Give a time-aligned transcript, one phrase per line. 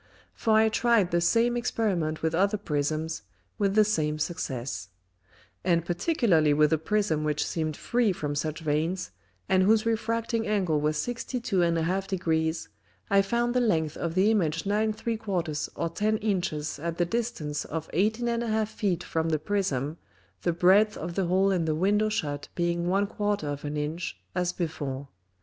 [0.33, 3.21] For I tried the same Experiment with other Prisms
[3.59, 4.89] with the same Success.
[5.63, 9.11] And particularly with a Prism which seemed free from such Veins,
[9.47, 12.67] and whose refracting Angle was 62 1/2 Degrees,
[13.11, 17.63] I found the Length of the Image 9 3/4 or 10 Inches at the distance
[17.65, 19.99] of 18 1/2 Feet from the Prism,
[20.41, 24.51] the Breadth of the Hole in the Window shut being 1/4 of an Inch, as
[24.51, 25.09] before.